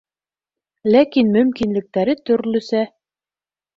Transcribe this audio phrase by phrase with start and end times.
[0.95, 2.83] Ләкин мөмкинлектәре төрлөсә.